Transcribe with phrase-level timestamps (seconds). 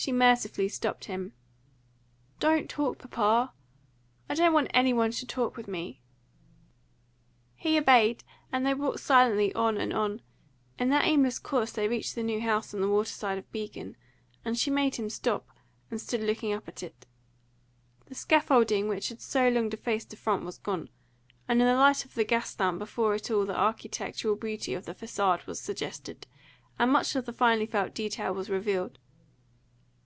[0.00, 1.32] She mercifully stopped him.
[2.38, 3.52] "Don't talk, papa.
[4.28, 6.00] I don't want any one should talk with me."
[7.56, 8.22] He obeyed,
[8.52, 10.22] and they walked silently on and on.
[10.78, 13.96] In their aimless course they reached the new house on the water side of Beacon,
[14.44, 15.48] and she made him stop,
[15.90, 17.04] and stood looking up at it.
[18.06, 20.90] The scaffolding which had so long defaced the front was gone,
[21.48, 24.84] and in the light of the gas lamp before it all the architectural beauty of
[24.84, 26.28] the facade was suggested,
[26.78, 29.00] and much of the finely felt detail was revealed.